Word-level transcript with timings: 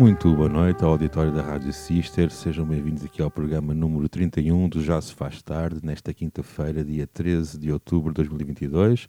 Muito 0.00 0.34
boa 0.34 0.48
noite 0.48 0.82
ao 0.82 0.92
auditório 0.92 1.30
da 1.30 1.42
Rádio 1.42 1.74
Sister. 1.74 2.30
Sejam 2.30 2.64
bem-vindos 2.64 3.04
aqui 3.04 3.20
ao 3.20 3.30
programa 3.30 3.74
número 3.74 4.08
31 4.08 4.66
do 4.66 4.82
Já 4.82 4.98
se 4.98 5.12
faz 5.12 5.42
tarde, 5.42 5.80
nesta 5.82 6.14
quinta-feira, 6.14 6.82
dia 6.82 7.06
13 7.06 7.58
de 7.58 7.70
outubro 7.70 8.10
de 8.10 8.14
2022. 8.14 9.06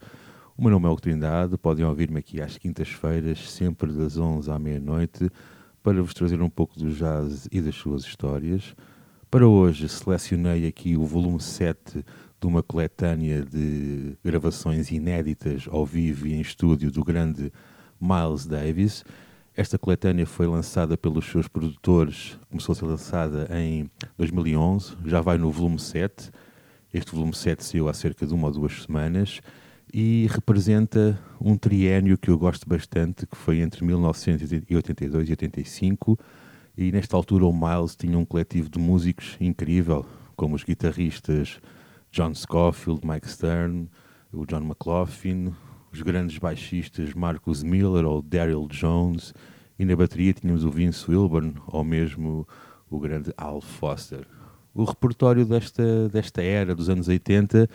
O 0.57 0.61
meu 0.61 0.69
nome 0.69 0.87
é 0.87 0.89
o 0.89 0.95
Trindade. 0.97 1.57
Podem 1.57 1.85
ouvir-me 1.85 2.19
aqui 2.19 2.41
às 2.41 2.57
quintas-feiras, 2.57 3.49
sempre 3.51 3.93
das 3.93 4.17
11 4.17 4.51
à 4.51 4.59
meia-noite, 4.59 5.29
para 5.81 6.01
vos 6.01 6.13
trazer 6.13 6.41
um 6.41 6.49
pouco 6.49 6.77
do 6.77 6.89
jazz 6.89 7.47
e 7.49 7.61
das 7.61 7.75
suas 7.75 8.03
histórias. 8.03 8.75
Para 9.29 9.47
hoje 9.47 9.87
selecionei 9.87 10.67
aqui 10.67 10.97
o 10.97 11.05
volume 11.05 11.39
7 11.39 12.03
de 12.41 12.47
uma 12.47 12.61
coletânea 12.61 13.45
de 13.45 14.17
gravações 14.21 14.91
inéditas 14.91 15.69
ao 15.71 15.85
vivo 15.85 16.27
e 16.27 16.33
em 16.33 16.41
estúdio 16.41 16.91
do 16.91 17.01
grande 17.01 17.49
Miles 17.97 18.45
Davis. 18.45 19.05
Esta 19.55 19.77
coletânea 19.77 20.25
foi 20.25 20.47
lançada 20.47 20.95
pelos 20.95 21.25
seus 21.25 21.47
produtores, 21.47 22.39
começou 22.49 22.71
a 22.71 22.75
ser 22.75 22.85
lançada 22.85 23.49
em 23.51 23.91
2011, 24.17 24.95
já 25.05 25.19
vai 25.19 25.37
no 25.37 25.51
volume 25.51 25.77
7. 25.77 26.31
Este 26.93 27.11
volume 27.11 27.33
7 27.33 27.63
saiu 27.63 27.89
há 27.89 27.93
cerca 27.93 28.25
de 28.25 28.33
uma 28.33 28.47
ou 28.47 28.53
duas 28.53 28.83
semanas 28.83 29.41
e 29.93 30.25
representa 30.29 31.19
um 31.39 31.57
triênio 31.57 32.17
que 32.17 32.29
eu 32.29 32.37
gosto 32.37 32.67
bastante, 32.67 33.27
que 33.27 33.35
foi 33.35 33.59
entre 33.59 33.83
1982 33.83 35.27
e 35.27 35.31
85 35.31 36.17
e 36.77 36.89
nesta 36.89 37.17
altura 37.17 37.45
o 37.45 37.53
Miles 37.53 37.95
tinha 37.95 38.17
um 38.17 38.25
coletivo 38.25 38.69
de 38.69 38.79
músicos 38.79 39.35
incrível, 39.41 40.05
como 40.37 40.55
os 40.55 40.63
guitarristas 40.63 41.59
John 42.09 42.33
Scofield, 42.33 43.05
Mike 43.05 43.29
Stern, 43.29 43.89
o 44.31 44.45
John 44.45 44.61
McLaughlin, 44.61 45.53
os 45.91 46.01
grandes 46.01 46.37
baixistas 46.37 47.13
Marcus 47.13 47.63
Miller 47.63 48.05
ou 48.05 48.21
Daryl 48.21 48.67
Jones, 48.67 49.33
e 49.77 49.85
na 49.85 49.95
bateria 49.95 50.33
tínhamos 50.33 50.63
o 50.63 50.71
Vince 50.71 51.09
Wilburn 51.09 51.55
ou 51.67 51.83
mesmo 51.83 52.47
o 52.89 52.99
grande 52.99 53.33
Al 53.37 53.61
Foster. 53.61 54.27
O 54.73 54.83
repertório 54.83 55.45
desta, 55.45 56.07
desta 56.09 56.41
era 56.41 56.73
dos 56.73 56.89
anos 56.89 57.07
80 57.07 57.63
uh, 57.63 57.67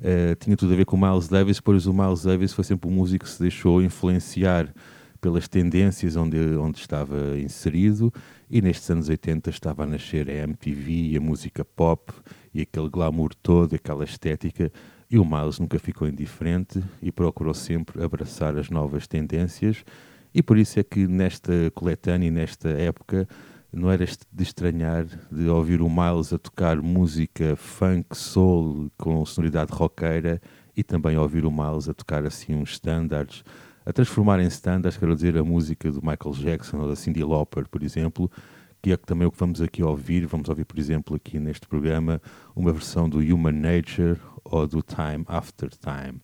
eh, 0.00 0.34
tinha 0.34 0.56
tudo 0.56 0.72
a 0.72 0.76
ver 0.76 0.84
com 0.84 0.96
Miles 0.96 1.28
Davis, 1.28 1.60
pois 1.60 1.86
o 1.86 1.94
Miles 1.94 2.24
Davis 2.24 2.52
foi 2.52 2.64
sempre 2.64 2.90
um 2.90 2.92
músico 2.92 3.24
que 3.24 3.30
se 3.30 3.40
deixou 3.40 3.80
influenciar 3.80 4.74
pelas 5.20 5.46
tendências 5.46 6.16
onde, 6.16 6.36
onde 6.56 6.78
estava 6.78 7.38
inserido 7.38 8.12
e 8.50 8.60
nestes 8.60 8.90
anos 8.90 9.08
80 9.08 9.48
estava 9.48 9.84
a 9.84 9.86
nascer 9.86 10.28
a 10.28 10.34
MTV, 10.34 11.16
a 11.16 11.20
música 11.20 11.64
pop 11.64 12.12
e 12.52 12.60
aquele 12.60 12.90
glamour 12.90 13.32
todo, 13.40 13.76
aquela 13.76 14.04
estética. 14.04 14.70
E 15.12 15.18
o 15.18 15.24
Miles 15.26 15.58
nunca 15.58 15.78
ficou 15.78 16.08
indiferente 16.08 16.82
e 17.02 17.12
procurou 17.12 17.52
sempre 17.52 18.02
abraçar 18.02 18.56
as 18.56 18.70
novas 18.70 19.06
tendências. 19.06 19.84
E 20.34 20.42
por 20.42 20.56
isso 20.56 20.80
é 20.80 20.82
que 20.82 21.06
nesta 21.06 21.52
coletânea 21.74 22.28
e 22.28 22.30
nesta 22.30 22.70
época 22.70 23.28
não 23.70 23.90
era 23.90 24.06
de 24.06 24.42
estranhar 24.42 25.04
de 25.30 25.48
ouvir 25.48 25.82
o 25.82 25.90
Miles 25.90 26.32
a 26.32 26.38
tocar 26.38 26.80
música 26.80 27.54
funk, 27.56 28.16
soul, 28.16 28.90
com 28.96 29.22
sonoridade 29.26 29.70
roqueira 29.70 30.40
e 30.74 30.82
também 30.82 31.18
ouvir 31.18 31.44
o 31.44 31.52
Miles 31.52 31.90
a 31.90 31.92
tocar 31.92 32.24
assim 32.24 32.54
uns 32.54 32.70
standards 32.70 33.44
a 33.84 33.92
transformar 33.92 34.40
em 34.40 34.46
standards, 34.46 34.96
quero 34.96 35.14
dizer, 35.14 35.36
a 35.36 35.42
música 35.44 35.90
do 35.90 36.00
Michael 36.00 36.34
Jackson 36.36 36.78
ou 36.78 36.88
da 36.88 36.94
Cyndi 36.94 37.22
Lauper, 37.24 37.68
por 37.68 37.82
exemplo, 37.82 38.30
que 38.80 38.92
é 38.92 38.96
também 38.96 39.26
o 39.26 39.30
que 39.30 39.38
vamos 39.38 39.60
aqui 39.60 39.82
ouvir. 39.82 40.26
Vamos 40.26 40.48
ouvir, 40.48 40.64
por 40.64 40.78
exemplo, 40.78 41.16
aqui 41.16 41.38
neste 41.38 41.66
programa, 41.66 42.22
uma 42.54 42.72
versão 42.72 43.08
do 43.08 43.18
Human 43.18 43.52
Nature 43.52 44.18
ou 44.44 44.66
do 44.66 44.82
Time 44.82 45.24
After 45.26 45.70
Time. 45.70 46.20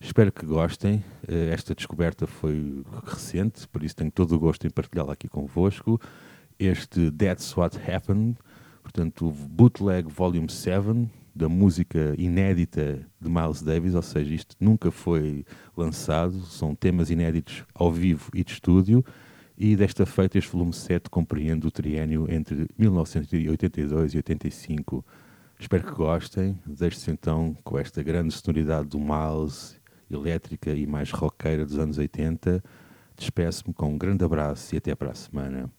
Espero 0.00 0.32
que 0.32 0.44
gostem. 0.44 1.04
Eh, 1.28 1.50
esta 1.52 1.74
descoberta 1.74 2.26
foi 2.26 2.82
recente, 3.04 3.68
por 3.68 3.82
isso 3.82 3.96
tenho 3.96 4.10
todo 4.10 4.34
o 4.34 4.38
gosto 4.38 4.66
em 4.66 4.70
partilhá-la 4.70 5.12
aqui 5.12 5.28
convosco. 5.28 6.00
Este 6.58 7.10
That's 7.10 7.56
What 7.56 7.78
Happened, 7.88 8.36
portanto, 8.82 9.30
Bootleg 9.30 10.08
Volume 10.08 10.50
7, 10.50 11.08
da 11.34 11.48
música 11.48 12.14
inédita 12.18 13.06
de 13.20 13.28
Miles 13.28 13.62
Davis, 13.62 13.94
ou 13.94 14.02
seja, 14.02 14.34
isto 14.34 14.56
nunca 14.60 14.90
foi 14.90 15.44
lançado, 15.76 16.40
são 16.42 16.74
temas 16.74 17.10
inéditos 17.10 17.64
ao 17.74 17.90
vivo 17.90 18.30
e 18.34 18.44
de 18.44 18.52
estúdio, 18.52 19.04
e 19.56 19.76
desta 19.76 20.04
feita 20.04 20.38
este 20.38 20.50
volume 20.50 20.72
7 20.72 21.08
compreende 21.08 21.66
o 21.66 21.70
triênio 21.70 22.26
entre 22.30 22.66
1982 22.76 24.14
e 24.14 24.16
85. 24.16 25.04
Espero 25.62 25.84
que 25.84 25.92
gostem, 25.92 26.58
deixe-se 26.66 27.08
então 27.08 27.56
com 27.62 27.78
esta 27.78 28.02
grande 28.02 28.34
sonoridade 28.34 28.88
do 28.88 28.98
Miles, 28.98 29.80
elétrica 30.10 30.72
e 30.72 30.88
mais 30.88 31.12
roqueira 31.12 31.64
dos 31.64 31.78
anos 31.78 31.98
80. 31.98 32.60
Despeço-me 33.16 33.72
com 33.72 33.90
um 33.90 33.96
grande 33.96 34.24
abraço 34.24 34.74
e 34.74 34.78
até 34.78 34.92
para 34.92 35.12
a 35.12 35.14
semana. 35.14 35.70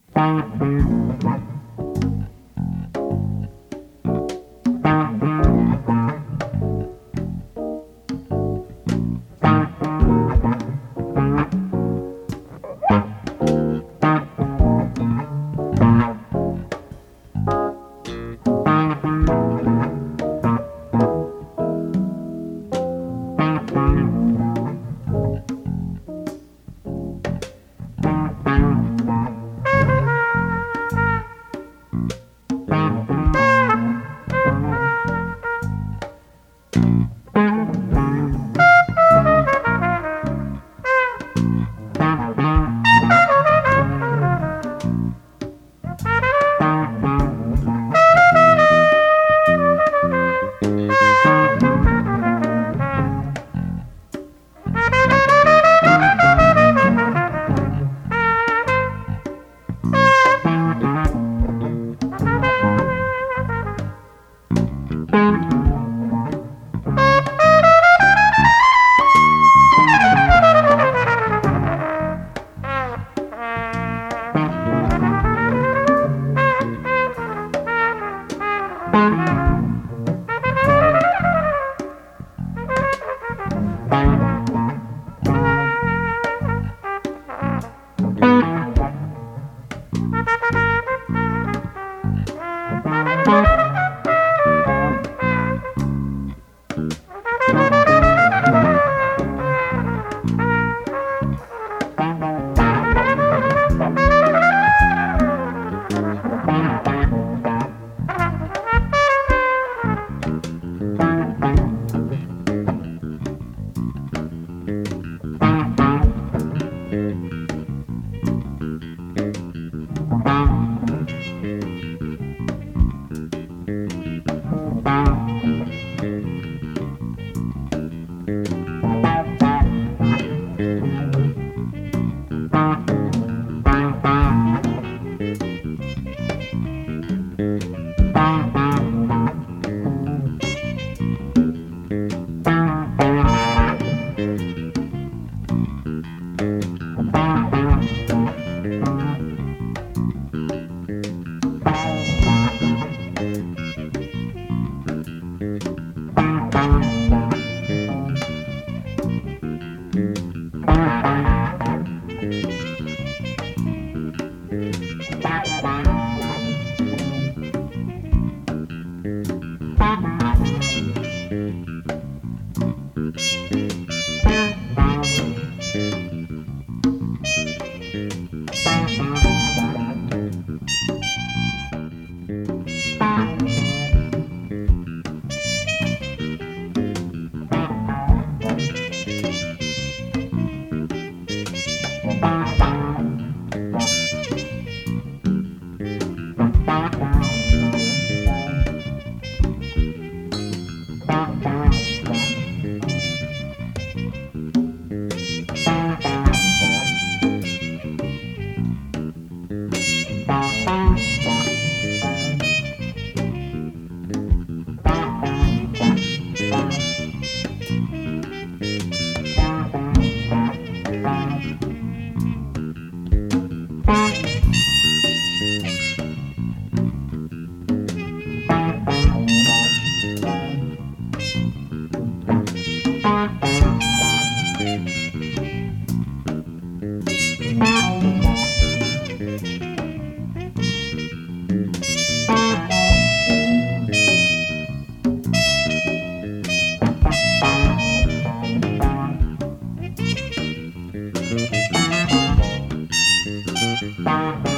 Música 253.83 254.52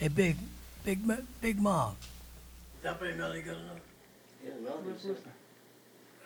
a 0.00 0.08
big, 0.08 0.36
big, 0.84 1.06
mo- 1.06 1.24
big 1.40 1.60
mob. 1.60 1.96
That 2.82 3.00
ain't 3.02 3.18
really 3.18 3.42
good 3.42 3.58
enough. 3.58 3.80
Yeah, 4.44 4.52
well, 4.62 4.82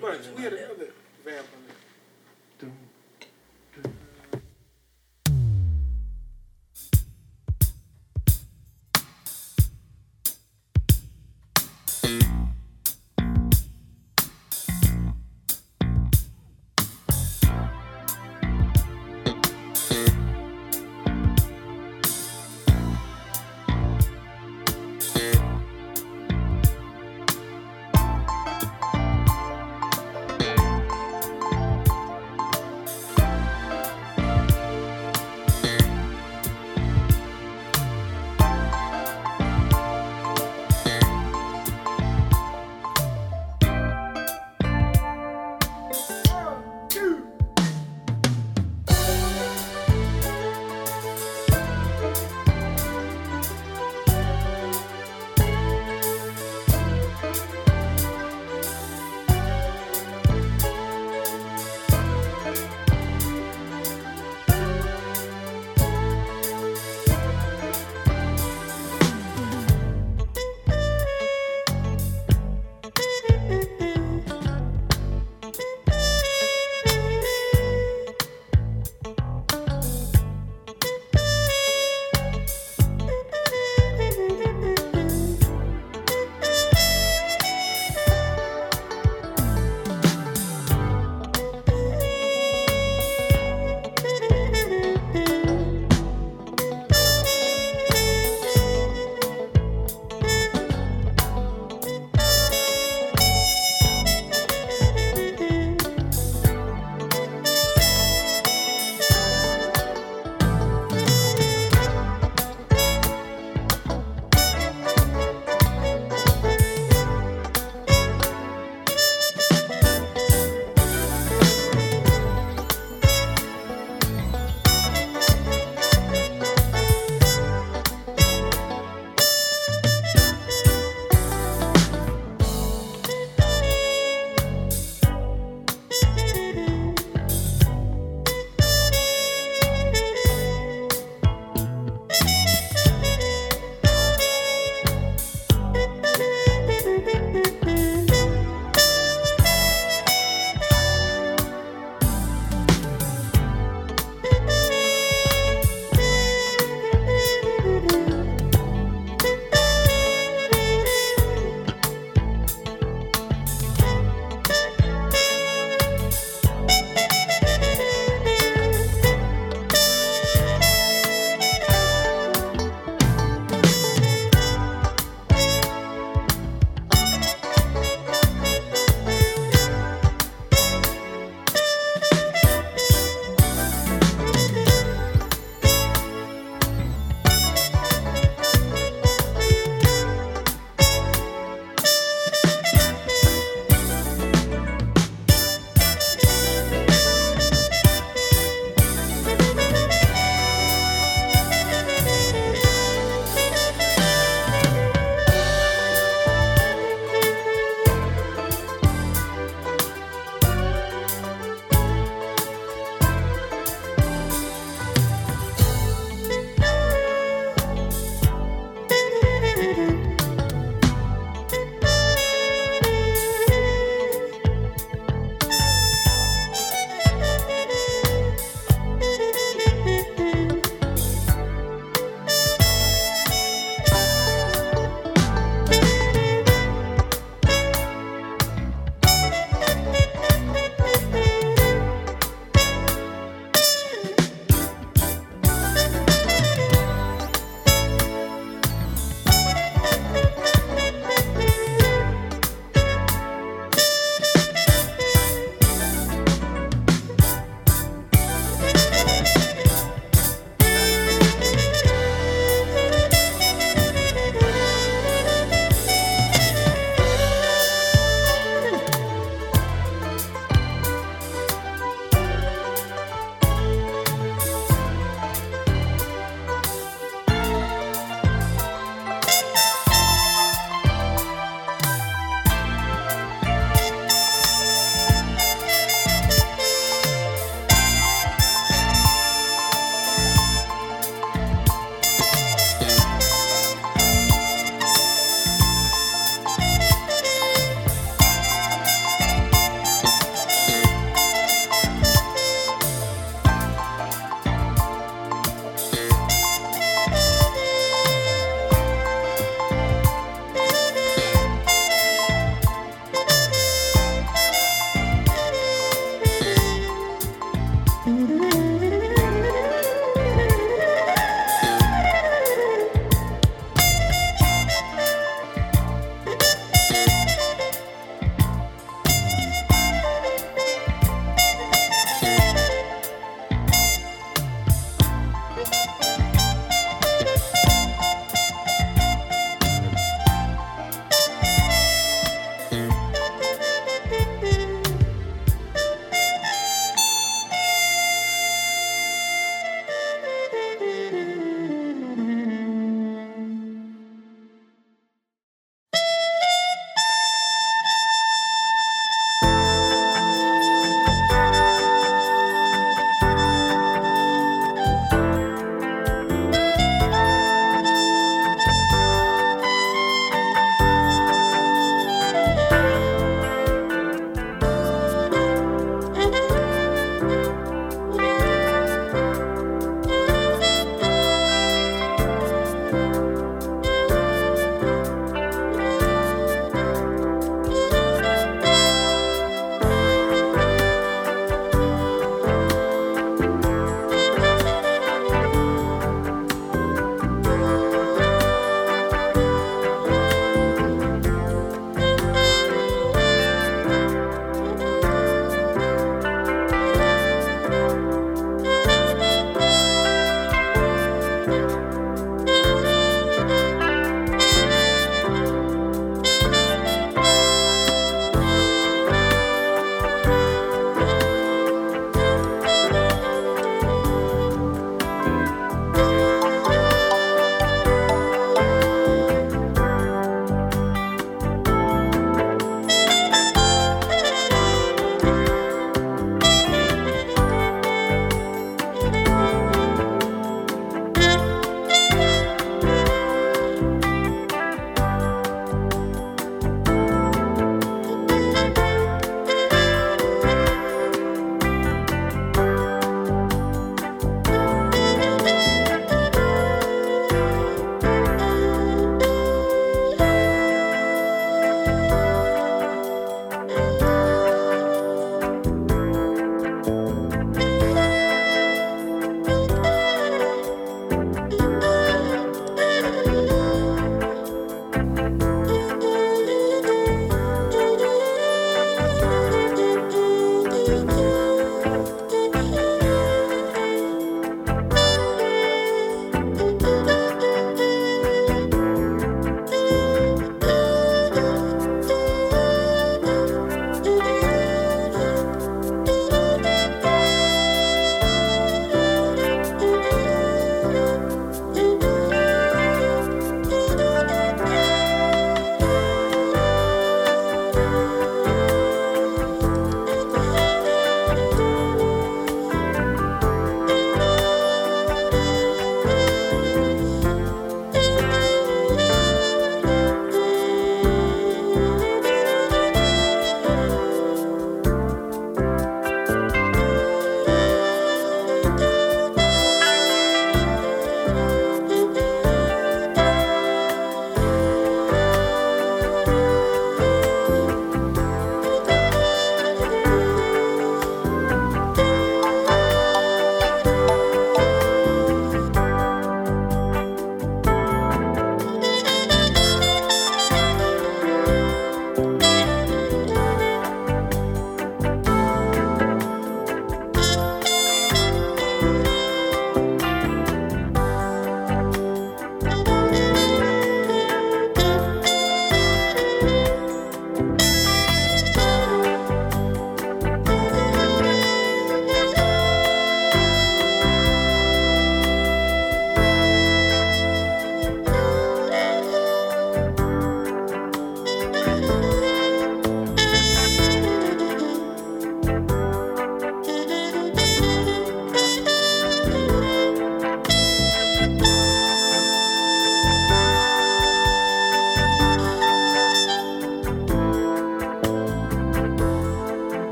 Right, 0.00 0.20
we 0.36 0.42
had 0.42 0.52
another 0.54 0.88
vamp 1.24 1.46
on 1.54 1.62
there. 1.66 2.70